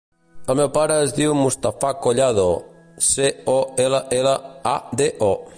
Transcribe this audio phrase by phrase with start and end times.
[0.51, 2.47] El meu pare es diu Mustafa Collado:
[3.11, 4.37] ce, o, ela, ela,
[4.75, 5.33] a, de, o.